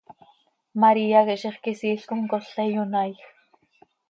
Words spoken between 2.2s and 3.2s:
cola iyonaaij.